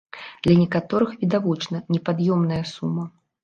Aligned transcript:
Для 0.47 0.55
некаторых, 0.61 1.11
відавочна, 1.25 1.85
непад'ёмная 1.95 2.61
сума. 2.75 3.11